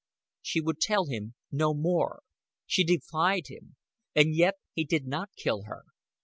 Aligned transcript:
She 0.41 0.61
would 0.61 0.79
tell 0.81 1.05
him 1.05 1.35
no 1.51 1.75
more; 1.75 2.23
she 2.65 2.83
defied 2.83 3.49
him; 3.49 3.75
and 4.15 4.33
yet 4.35 4.55
he 4.73 4.83
did 4.83 5.05
not 5.05 5.29
kill 5.35 5.65
her. 5.65 5.83